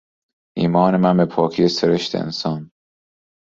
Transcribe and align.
ایمان 0.57 0.97
من 0.97 1.17
به 1.17 1.25
پاکی 1.25 1.67
سرشت 1.67 2.15
انسان 2.15 2.71